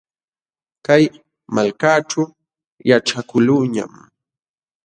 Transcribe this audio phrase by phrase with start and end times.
[0.85, 1.03] Kay
[1.53, 2.23] malkaćhu
[2.89, 3.91] yaćhakaqluuñam.